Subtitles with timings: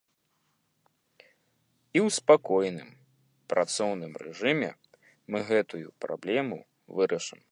[1.97, 2.89] І ў спакойным,
[3.53, 4.71] працоўным рэжыме
[5.35, 6.57] мы гэтую праблему
[7.01, 7.39] вырашым.